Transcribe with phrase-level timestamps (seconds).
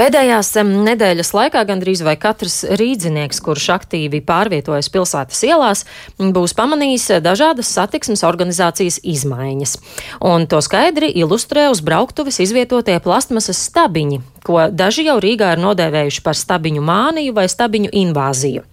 [0.00, 5.82] Pēdējās nedēļas laikā gandrīz vai katrs rīdzinieks, kurš aktīvi pārvietojas pilsētas ielās,
[6.16, 9.76] būs pamanījis dažādas satiksmes organizācijas izmaiņas.
[10.24, 16.22] Un to skaidri ilustrē uz brauktuves izvietotie plastmasas stabiņi, ko daži jau Rīgā ir nodēvējuši
[16.24, 18.64] par stabiņu māniju vai stabiņu invāziju.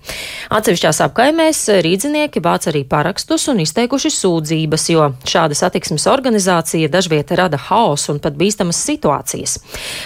[0.54, 7.60] Atsevišķās apkaimēs rīdzinieki vāc arī parakstus un izteikuši sūdzības, jo šāda satiksmes organizācija dažviet rada
[7.60, 9.58] haosu un pat bīstamas situācijas.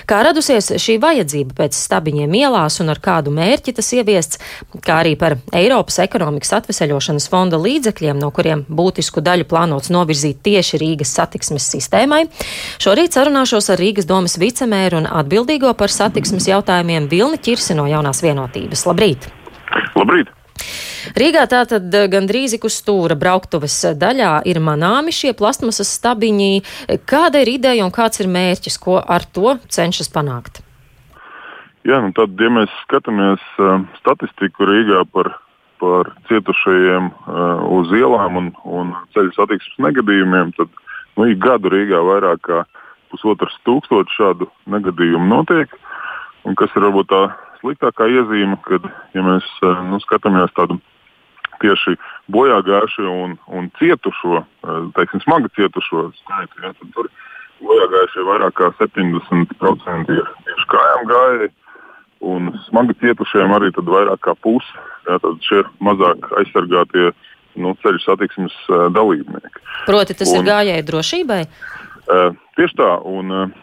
[0.09, 4.41] Kā radusies šī vajadzība pēc stabiņiem ielās un ar kādu mērķi tas ieviests,
[4.81, 10.81] kā arī par Eiropas ekonomikas atveseļošanas fonda līdzekļiem, no kuriem būtisku daļu plānots novirzīt tieši
[10.81, 12.23] Rīgas satiksmes sistēmai,
[12.81, 15.09] šorīt sarunāšos ar Rīgas domas vicemēru un
[15.51, 18.85] atbildīgo par satiksmes jautājumiem Vilni Čirsi no jaunās vienotības.
[18.87, 19.27] Labrīt!
[19.95, 20.29] Labrīt!
[21.17, 26.61] Rīgā tātad gandrīz ik uz stūra brauktuves daļā ir manāmi šie plastmasas stabiņi.
[27.03, 30.61] Kāda ir ideja un kāds ir mērķis, ko ar to cenšas panākt?
[31.83, 35.33] Jā, nu tad, ja mēs skatāmies uh, statistiku Rīgā par,
[35.81, 40.71] par cietušajiem uh, uz ielām un, un ceļu satiksmes negadījumiem, tad
[41.17, 42.63] nu, ik gadu Rīgā vairāk kā
[43.11, 45.73] pusotrs tūkstoši šādu negadījumu notiek.
[46.47, 47.21] Un kas ir varbūt tā
[47.61, 50.79] sliktākā iezīme, kad ja mēs eh, nu, skatāmies tādu
[51.61, 51.95] tieši
[52.33, 57.09] bojā gājušo un, un cietušo, eh, teiksim, smagi cietušo skaitu, ja, tad tur
[57.61, 61.51] bojā gājušie vairāk kā 70% ir tieši kājām gājēji.
[62.31, 64.69] Un smagi cietušiem arī vairāk kā puse.
[65.07, 67.07] Ja, tad šie mazāk aizsargātie
[67.57, 69.63] nu, ceļu satiksmes uh, dalībnieki.
[69.87, 71.39] Proti, tas un, ir gājēji drošībai?
[71.41, 71.90] Uh,
[72.57, 72.89] tieši tā.
[73.07, 73.53] Un,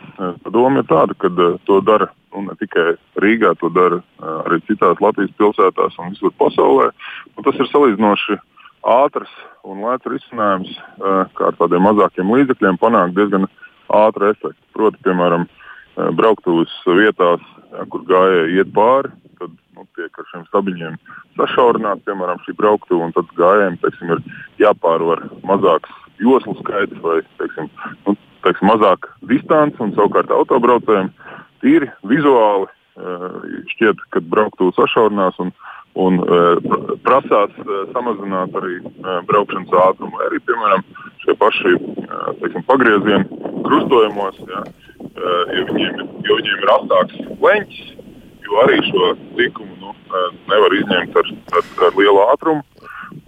[0.53, 1.31] doma ir tāda, ka
[1.69, 4.01] to dara nu, ne tikai Rīgā, to dara
[4.45, 6.91] arī citās Latvijas pilsētās un visur pasaulē.
[7.37, 8.39] Un tas ir salīdzinoši
[8.89, 9.31] ātrs
[9.69, 10.75] un lēts risinājums,
[11.37, 13.49] kā ar tādiem mazākiem līdzekļiem panākt diezgan
[13.95, 14.61] ātru efektu.
[14.77, 15.49] Proti, piemēram,
[16.19, 17.43] brauktuves vietās,
[17.93, 19.11] kur gājēji iet pāri,
[19.41, 20.99] tad nu, tiek ar šiem stabiņiem
[21.39, 25.93] sašaurināta, piemēram, šī brauktuve, un tad gājējiem teiksim, ir jāpārvar mazāks
[26.23, 27.69] joslu skaits vai teiksim,
[28.07, 31.11] nu, teiksim, mazāk distance, un savukārt autobraucējiem
[31.63, 33.27] tīri vizuāli eh,
[33.75, 35.53] šķiet, ka brauktuve sašaurinās un,
[35.99, 36.71] un eh,
[37.07, 38.81] prasās eh, samazināt arī
[39.31, 40.21] braukšanas ātrumu.
[40.29, 40.85] Arī, piemēram,
[41.25, 41.77] šie paši
[42.41, 44.65] teiksim, pagriezieni krustojumos, ja,
[44.99, 47.95] ja, viņiem, ja viņiem ir astāks leņķis,
[48.47, 49.95] jo arī šo likumu nu,
[50.49, 52.78] nevar izņemt ar, ar, ar lielu ātrumu.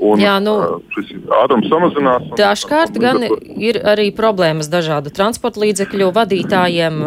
[0.01, 0.55] Un, Jā, nu,
[0.95, 1.11] šis
[1.43, 2.31] ātrums samazinās.
[2.39, 3.21] Dažkārt gan
[3.61, 7.03] ir arī problēmas dažādu transporta līdzekļu vadītājiem.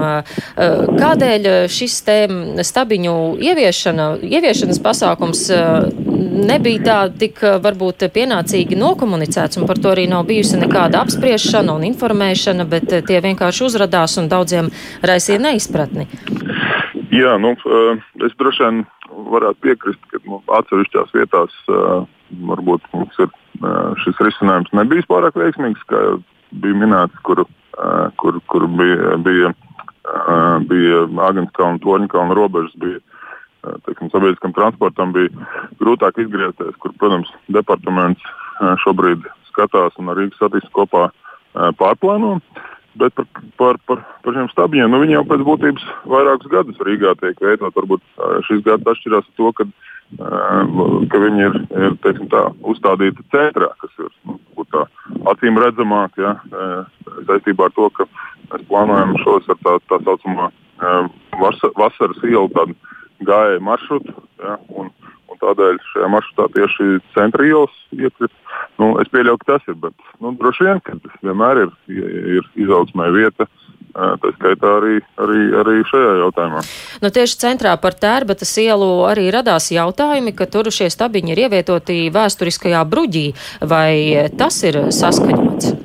[1.02, 2.18] Kādēļ šis te
[2.62, 5.42] stabiņu ieviešana, ieviešanas pasākums
[6.54, 11.88] nebija tā tik varbūt pienācīgi nokomunicēts, un par to arī nav bijusi nekāda apspriešana un
[11.90, 14.70] informēšana, bet tie vienkārši uzradās un daudziem
[15.02, 16.06] raisīja neizpratni.
[17.14, 17.56] Jā, nu,
[18.26, 18.86] es droši vien
[19.32, 22.04] varētu piekrist, ka nu, atsevišķās vietās uh,
[22.50, 23.32] varbūt mums ir
[24.04, 26.02] šis risinājums nebijis pārāk veiksmīgs, kā
[26.64, 27.44] bija minēts, kur,
[28.22, 29.54] kur, kur bija, bija,
[30.70, 32.76] bija Agenskalna un Torņkalna robežas.
[32.82, 33.00] Bija,
[33.88, 35.32] teiksim, sabiedriskam transportam bija
[35.82, 38.26] grūtāk izgriezties, kur, protams, departaments
[38.84, 41.08] šobrīd skatās un ar Rīgas satiksmi kopā
[41.80, 42.40] pārplāno.
[43.02, 43.26] Bet par,
[43.58, 47.74] par, par, par šiem stabiem nu, jau pēc būtības vairākus gadus Rīgā tiek veidot.
[47.74, 48.04] Varbūt
[48.50, 49.66] šis gads atšķirās ar to, ka
[51.10, 54.86] ka viņi ir, ir teiksim, tā, uzstādīti centrā, kas ir nu, tā,
[55.32, 56.36] acīm redzamāk ja,
[57.28, 58.06] saistībā ar to, ka
[58.52, 60.52] mēs plānojam šos ar tā, tā saucamo
[61.80, 62.50] vasaras ielu
[63.24, 64.14] gājēju maršrutu.
[64.44, 64.93] Ja, un
[65.44, 68.32] tādēļ šajā maršrutā tieši centra ielas iekrīt.
[68.82, 71.76] Nu, es pieļauju, ka tas ir, bet nu, droši vien, ka vienmēr ir,
[72.40, 73.50] ir izaugsmē vieta.
[73.94, 76.64] Tā skaitā arī, arī, arī šajā jautājumā.
[77.04, 82.00] Nu, tieši centrā par tērbatas ielu arī radās jautājumi, ka tur šie stabiņi ir ievietoti
[82.16, 83.28] vēsturiskajā bruģī.
[83.70, 83.94] Vai
[84.40, 85.76] tas ir saskaņots?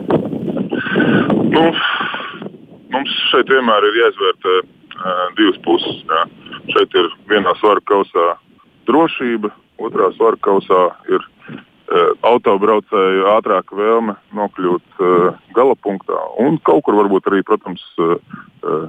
[1.52, 1.66] Nu,
[2.96, 4.56] mums šeit vienmēr ir jāizvērtē
[5.36, 6.00] divas puses.
[6.08, 6.24] Jā.
[6.72, 8.30] Šeit ir vienā svaru kausā
[8.88, 10.82] drošība, otrā svaru kausā
[11.12, 11.24] ir
[11.88, 16.18] Eh, autobraucēju ātrāka vēlme nokļūt uh, gala punktā.
[16.44, 18.18] Un kaut kur varbūt arī, protams, uh,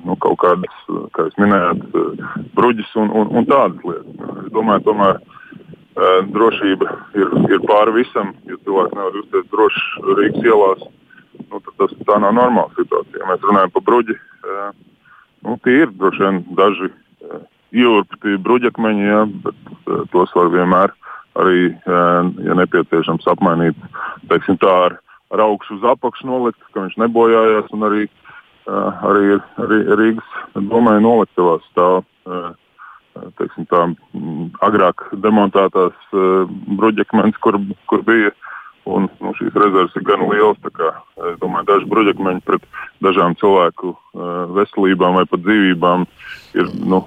[0.04, 0.82] nu, kaut kādas,
[1.16, 2.26] kā jūs minējāt, uh,
[2.60, 4.34] bruģis un, un, un tādas lietas.
[4.44, 6.92] Es domāju, tomēr uh, drošība
[7.22, 8.34] ir, ir pāri visam.
[8.52, 9.88] Ja cilvēks nevar justies drošs
[10.20, 10.86] Rīgas ielās,
[11.46, 13.24] nu, tas tā nav normāla situācija.
[13.24, 14.74] Ja mēs runājam par bruģi, uh,
[15.48, 16.92] nu, tie ir droši vien daži
[17.70, 19.58] uh, ieurpti bruģakmeņi, ja, bet
[19.88, 20.96] uh, tos var vienmēr
[21.40, 21.70] arī,
[22.44, 23.78] ja nepieciešams, apmainīt
[24.28, 24.96] teiksim, tā, ar,
[25.32, 27.70] ar augšu uz apakšu nolikt, ka viņš nebojājās.
[27.72, 28.10] Arī,
[28.68, 29.24] arī,
[29.64, 32.02] arī Rīgas domāju, noliktavās stāv
[33.40, 33.86] teiksim, tā,
[34.66, 36.12] agrāk demontētās
[36.82, 38.34] bruģekmeņas, kur, kur bija.
[38.90, 40.58] Un, nu, šīs rezerves ir gan lielas.
[40.76, 40.92] Kā,
[41.30, 42.64] es domāju, daži bruģekmeņi pret
[43.06, 43.94] dažām cilvēku
[44.58, 46.08] veselībām vai pat dzīvībām
[46.54, 47.02] ir, nu,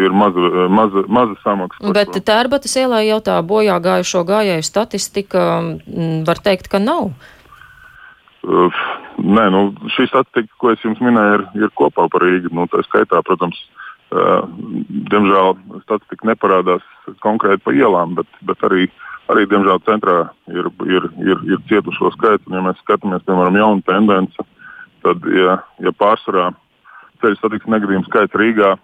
[0.00, 1.92] ir maza, maza, maza samaksa.
[1.94, 5.46] Bet tērbatas ielā jau tā bojā gājušo gājēju statistika
[6.26, 7.10] var teikt, ka nav.
[8.46, 8.82] Uh,
[9.18, 9.62] nē, nu,
[9.96, 12.52] šī statistika, ko es jums minēju, ir, ir kopā par Rīgu.
[12.54, 13.58] Nu, tā skaitā, protams,
[14.14, 14.44] uh,
[15.10, 16.84] diemžēl statistika neparādās
[17.24, 18.86] konkrēti pa ielām, bet, bet arī,
[19.32, 20.20] arī diemžēl, centrā
[20.52, 22.46] ir, ir, ir, ir cietušo skaits.
[22.54, 24.46] Ja mēs skatāmies, piemēram, jaunu tendenci,
[25.02, 26.52] tad, ja, ja pārsvarā
[27.22, 28.76] ceļu satiksmes negadījumu skaits Rīgā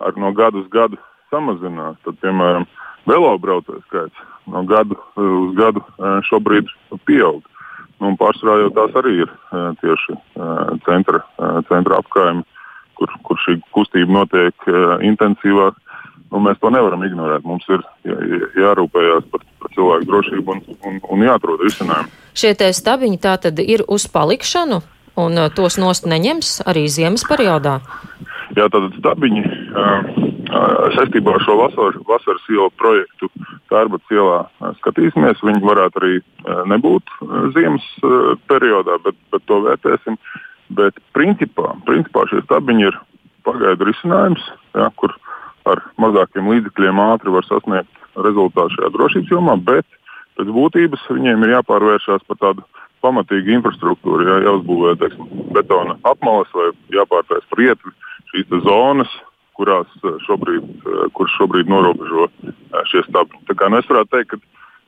[0.00, 0.98] ar no gada uz gadu
[1.32, 2.66] samazinās, tad, piemēram,
[3.08, 6.70] velobraucēju skaits no gada uz gadu uh, šobrīd
[7.06, 7.44] pieaug.
[8.02, 9.30] Nu, pārsvarā jau tās arī ir
[9.78, 10.16] tieši
[10.82, 11.20] centra,
[11.68, 12.42] centra apkaime,
[12.98, 14.66] kur, kur šī kustība notiek
[15.06, 15.78] intensīvāk.
[16.32, 17.44] Nu, mēs to nevaram ignorēt.
[17.46, 18.16] Mums ir jā,
[18.56, 22.10] jārūpējas par, par cilvēku drošību un, un, un jāatrod risinājumi.
[22.34, 24.80] Šie stabiņi tā tad ir uz palikšanu,
[25.20, 27.80] un tos nost neņems arī ziemas periodā?
[28.52, 29.44] Jā, tātad stabiņi.
[29.72, 30.22] Uh,
[30.96, 33.28] saistībā ar šo vasaras, vasaras ielu projektu
[33.72, 34.42] Tērbats ielā
[34.80, 35.40] skatīsimies.
[35.44, 36.18] Viņi varētu arī
[36.68, 37.14] nebūt
[37.56, 37.86] ziemas
[38.50, 40.18] periodā, bet, bet to vērtēsim.
[40.76, 42.98] Bet principā, principā šie stabiņi ir
[43.46, 44.44] pagaidu risinājums,
[44.76, 45.14] ja, kur
[45.68, 49.98] ar mazākiem līdzekļiem ātri var sasniegt rezultātu šajā drošības jomā, bet
[50.38, 52.64] pēc būtības viņiem ir jāpārvēršas par tādu
[53.02, 57.94] pamatīgu infrastruktūru, ja, jāuzbūvē teiksim, betona apmales vai jāpārtais par ietvi
[58.32, 59.12] šīs zonas,
[59.58, 64.40] kurās eh, šobrīd, eh, kuras šobrīd norobežo eh, šie kā nu, es varētu teikt, ka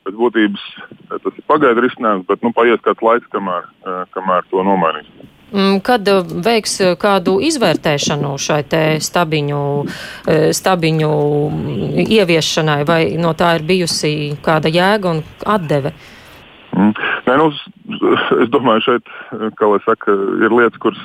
[0.05, 0.65] pēc būtības
[1.11, 3.71] tas ir pagaidu risinājums, bet nu, paies kāds laiks, kamēr,
[4.13, 5.09] kamēr to nomainīs.
[5.55, 6.09] Mm, kad
[6.45, 8.59] veiks kādu izvērtēšanu šai
[9.01, 9.63] stabiņu,
[10.59, 11.13] stabiņu
[12.05, 14.13] ieviešanai, vai no tā ir bijusi
[14.45, 15.23] kāda jēga un
[15.57, 15.95] atdeve?
[16.77, 16.93] Mm.
[17.25, 17.51] Nē, nu,
[18.43, 19.13] es domāju, šeit,
[19.59, 20.13] kā lai saka,
[20.45, 21.01] ir lietas, kuras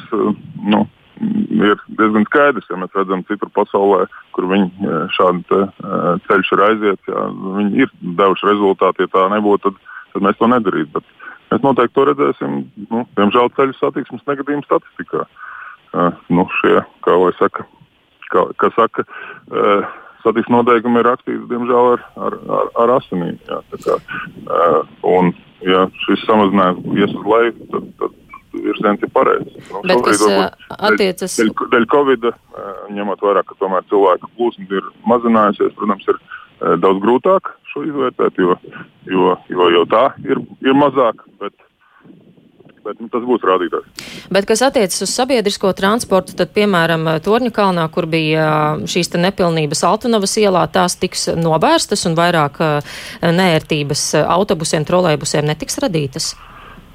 [0.68, 0.82] nu,
[1.20, 4.06] ir diezgan skaidrs, ja mēs redzam citur pasaulē,
[4.36, 7.12] kur viņi e, šādu te, e, ceļu ir aiziet.
[7.12, 7.24] Jā,
[7.60, 10.92] viņi ir devuši rezultātu, ja tā nebūtu, tad, tad mēs to nedarītu.
[10.98, 12.60] Bet mēs noteikti to redzēsim,
[12.92, 15.26] nu, diemžēl, ceļu satiksmes negadījumu statistikā.
[15.90, 16.76] Uh, nu, šie,
[17.08, 17.64] kā lai saka,
[18.30, 19.88] kā, kā saka uh,
[20.24, 23.38] satiksmes noteikumi ir rakstīti, diemžēl, ar, ar, ar, ar asinīm.
[23.50, 24.00] Jā, kā,
[24.46, 25.32] uh, un,
[25.66, 28.18] ja šis samazinājums ies uz leju, tad, tad
[28.54, 29.56] virziens ir pareizs.
[29.70, 30.26] Nu, Bet kas
[30.80, 31.38] attiecas?
[31.40, 32.28] Dēļ, dēļ Covid,
[32.96, 36.22] ņemot vērā, ka tomēr cilvēku plūsma ir mazinājusies, protams, ir
[36.84, 38.58] daudz grūtāk šo izvērtēt, jo,
[39.10, 41.22] jo, jo jau tā ir, ir mazāk.
[41.42, 41.56] Bet,
[42.86, 43.88] bet nu, tas būs rādītājs.
[44.34, 50.38] Bet, kas attiecas uz sabiedrisko transportu, tad, piemēram, Torņa kalnā, kur bija šīs nepilnības Altunovas
[50.42, 52.62] ielā, tās tiks novērstas un vairāk
[53.24, 56.34] neērtības autobusiem, trolēbusiem netiks radītas.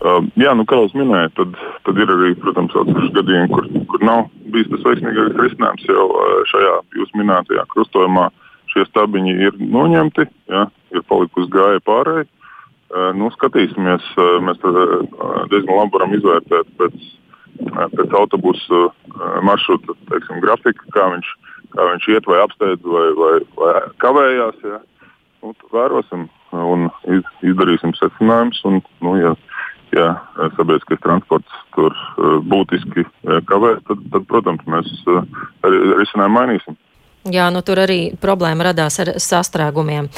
[0.04, 1.54] Uh, jā, nu, kā jau minēju, tad,
[1.86, 5.86] tad ir arī, protams, atsevišķi gadījumi, kur, kur nav bijis tas veiksmīgākais risinājums.
[5.88, 6.08] Jau
[6.50, 8.26] šajā jūs minētajā krustojumā
[8.72, 12.26] šie stabiņi ir noņemti, jā, ir palikusi gāja pārējai.
[12.94, 14.04] Nu, skatīsimies,
[14.46, 14.60] mēs
[15.50, 17.08] diezgan labi varam izvērtēt pēc,
[17.96, 18.84] pēc autobusu
[19.42, 21.30] maršruta teiksim, grafika, kā viņš,
[21.74, 23.74] kā viņš iet vai apsteidz vai, vai, vai
[24.04, 24.62] kavējās.
[24.70, 24.78] Jā.
[25.42, 26.86] Nu, vērosim un
[27.42, 28.62] izdarīsim secinājumus.
[29.02, 29.34] Nu, ja,
[29.96, 30.08] ja
[30.54, 31.98] sabiedriskais transports tur
[32.46, 33.08] būtiski
[33.50, 34.94] kavē, tad, tad, protams, mēs
[35.66, 36.78] arī risinājumu mainīsim.
[37.24, 40.10] Jā, nu tur arī problēma radās ar sastrēgumiem.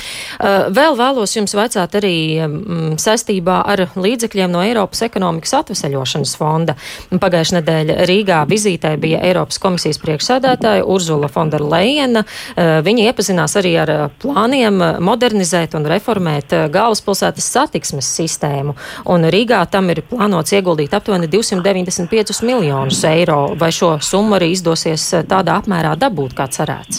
[0.43, 6.75] Uh, vēl vēlos jums vaicāt arī um, saistībā ar līdzekļiem no Eiropas ekonomikas atveseļošanas fonda.
[7.15, 12.25] Pagājušajā nedēļā Rīgā vizītē bija Eiropas komisijas priekšsēdētāja Urzula Fonderleina.
[12.27, 18.75] Uh, viņa iepazinās arī ar plāniem modernizēt un reformēt galvaspilsētas satiksmes sistēmu.
[19.15, 23.45] Un Rīgā tam ir plānots ieguldīt aptuveni 295 miljonus eiro.
[23.55, 26.96] Vai šo summu arī izdosies tādā apmērā dabūt, kā cerēts?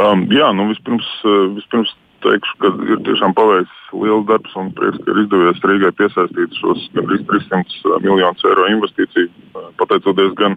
[0.00, 1.90] Um, jā, nu vispirms, uh, vispirms
[2.24, 6.86] teikšu, ka ir tiešām paveicis liels darbs un prieks, ka ir izdevies Rīgai piesaistīt šos
[6.94, 9.28] gandrīz 300 uh, miljonus eiro investīciju.
[9.50, 10.56] Uh, pateicoties gan,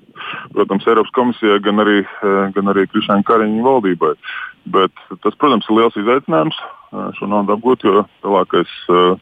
[0.53, 2.03] protams, Eiropas komisijai, gan arī,
[2.55, 4.13] gan arī Krišāņa Kariņa valdībai.
[4.75, 6.59] Bet tas, protams, ir liels izaicinājums
[7.17, 8.69] šo naudu apgūt, jo lielākais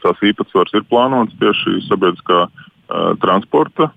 [0.04, 2.44] tās īpatsvars ir plānots tieši sabiedriskā
[3.24, 3.88] transporta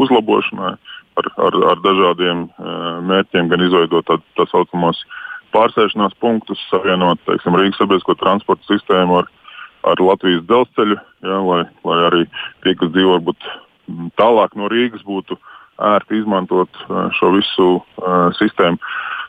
[0.00, 0.72] uzlabošanai
[1.20, 2.46] ar, ar, ar dažādiem
[3.10, 5.02] mērķiem, gan izveidot tā, tā saucamos
[5.54, 9.30] pārsēšanās punktus, savienot teiksim, Rīgas sabiedrisko transporta sistēmu ar,
[9.90, 12.26] ar Latvijas dzelzceļu, ja, lai, lai arī
[12.64, 13.48] tie, kas dzīvo varbūt
[14.20, 15.38] tālāk no Rīgas, būtu
[15.80, 16.82] ērti izmantot
[17.16, 18.78] šo visu uh, sistēmu.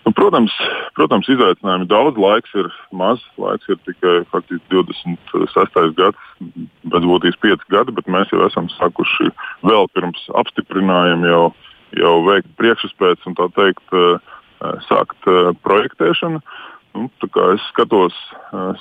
[0.01, 0.53] Nu, protams,
[0.97, 3.21] protams, izaicinājumi daudz, laiks ir maz.
[3.41, 5.91] Laiks ir tikai faktiski 26.
[5.99, 6.29] gads,
[6.89, 9.29] bez būtības 5 gadi, bet mēs jau esam sākuši
[9.67, 11.43] vēl pirms apstiprinājuma jau,
[12.01, 13.85] jau veikt priekšspējas un tā teikt,
[14.89, 15.31] sākt
[15.65, 16.41] projektēšanu.
[16.91, 18.15] Nu, es skatos,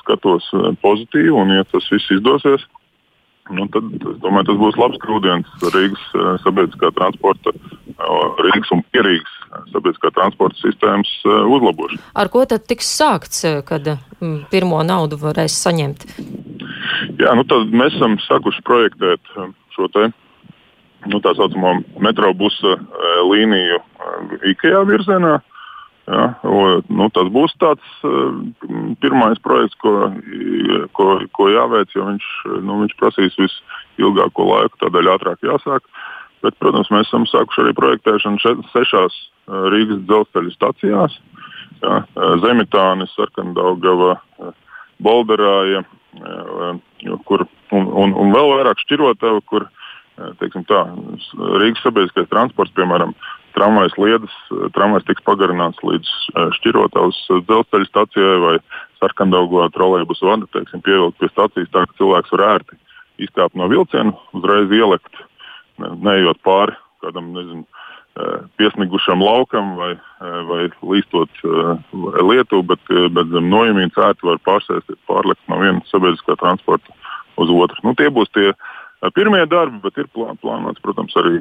[0.00, 0.48] skatos
[0.82, 2.64] pozitīvi, un, ja tas viss izdosies,
[3.54, 6.08] nu, tad es domāju, tas būs labs grūdienis Rīgas
[6.42, 7.52] sabiedriskā transporta,
[8.42, 9.36] Rīgas un Pierīgas
[9.70, 12.02] sabiedriskā transporta sistēmas uzlabošanu.
[12.18, 13.86] Ar ko tad tiks sākts, kad
[14.50, 16.08] pirmo naudu varēs saņemt?
[17.20, 19.32] Jā, nu tad mēs esam sākuši projektēt
[19.76, 20.08] šo te
[21.06, 22.74] nu, tā saucamo metrobusa
[23.30, 23.78] līniju
[24.50, 25.38] IKEA virzienā.
[26.10, 28.32] Ja, o, nu, tas būs tāds uh,
[29.02, 30.08] pirmais projekts, ko,
[30.96, 32.30] ko, ko jāveic, jo viņš,
[32.66, 35.86] nu, viņš prasīs visilgāko laiku, tādēļ ātrāk jāsāk.
[36.42, 41.18] Bet, protams, mēs esam sākuši arī projektēšanu še, sešās uh, Rīgas dzelzceļa stacijās.
[41.80, 42.02] Ja,
[42.42, 44.18] Zemitāne, Sarkandaugava,
[45.00, 45.80] Bolderāja,
[47.24, 49.64] kur, un, un, un vēl vairāk šķirotava, kur
[50.42, 50.82] teiksim, tā,
[51.62, 53.14] Rīgas sabiedriskais transports, piemēram,
[53.56, 54.36] tramvajas lietas,
[54.76, 56.12] tramvajs tiks pagarināts līdz
[56.58, 58.54] šķirotavas dzelzceļa stacijai vai
[59.00, 62.78] sarkandaugā trolēļus vada, teiksim, pievilkt pie stācijas tā, ka cilvēks var ērti
[63.20, 65.22] izkāpt no vilciena, uzreiz ielikt,
[65.80, 67.64] ne, neejot pāri kādam, nezinu,
[68.58, 71.30] piesnigušam laukam vai, vai līstot
[71.92, 72.82] vai lietu, bet,
[73.14, 76.96] bet zem nojumības ērti var pārsēsties, pārlikt no viena sabiedriskā transporta
[77.40, 77.80] uz otru.
[77.86, 78.50] Nu, tie būs tie
[79.16, 81.40] pirmie darbi, bet ir plānots, protams, arī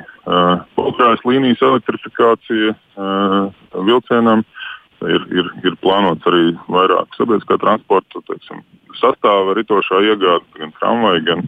[0.79, 2.75] poltrājas līnijas elektrifikācija
[3.87, 4.45] vilcienam.
[4.99, 8.59] Ir, ir, ir plānots arī vairāk sabiedriskā transporta teiksim,
[8.99, 11.45] sastāva ritošā iegāde, gan tramvaja, gan,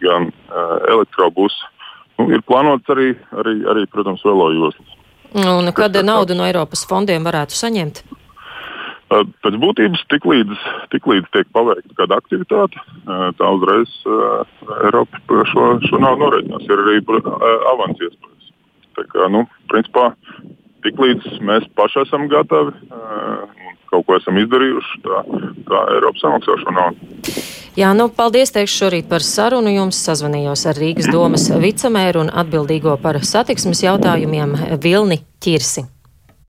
[0.00, 1.68] gan uh, elektrobusu.
[2.16, 4.94] Nu, ir plānots arī, arī, arī protams, velojoslas.
[5.36, 8.00] Un kad naudu no Eiropas fondiem varētu saņemt?
[9.06, 12.80] Pēc būtības, tiklīdz tik līdz tiek paveikta kāda aktivitāte,
[13.38, 13.92] tā uzreiz
[14.82, 16.66] Eiropa šo, šo naudu norēķinās.
[16.66, 16.96] Ir arī
[17.70, 18.50] avans iespējas.
[18.98, 20.08] Tā kā, nu, principā,
[20.86, 25.22] tiklīdz mēs paši esam gatavi un kaut ko esam izdarījuši, tā,
[25.70, 27.36] tā Eiropa samaksā šo naudu.
[27.76, 29.68] Jā, nu, paldies teikšu šorīt par sarunu.
[29.68, 35.84] Jums sazvanījos ar Rīgas domas vicemēru un atbildīgo par satiksmes jautājumiem Vilni Ķirsi.